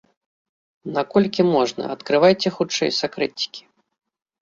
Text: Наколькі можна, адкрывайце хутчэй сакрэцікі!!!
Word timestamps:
Наколькі 0.95 1.41
можна, 1.55 1.83
адкрывайце 1.99 2.47
хутчэй 2.59 2.91
сакрэцікі!!! 3.05 3.61